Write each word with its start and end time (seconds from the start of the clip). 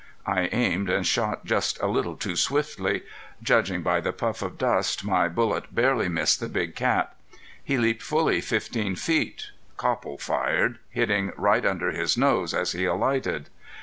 I 0.25 0.49
aimed 0.51 0.89
and 0.89 1.05
shot 1.05 1.45
just 1.45 1.79
a 1.79 1.85
little 1.85 2.15
too 2.15 2.35
swiftly. 2.35 3.03
Judging 3.43 3.83
by 3.83 4.01
the 4.01 4.11
puff 4.11 4.41
of 4.41 4.57
dust 4.57 5.05
my 5.05 5.27
bullet 5.29 5.75
barely 5.75 6.09
missed 6.09 6.39
the 6.39 6.49
big 6.49 6.73
cat. 6.75 7.15
He 7.63 7.77
leaped 7.77 8.01
fully 8.01 8.41
fifteen 8.41 8.95
feet. 8.95 9.51
Copple 9.77 10.17
fired, 10.17 10.79
hitting 10.89 11.31
right 11.37 11.63
under 11.67 11.91
his 11.91 12.17
nose 12.17 12.51
as 12.51 12.71
he 12.71 12.83
alighted. 12.85 13.49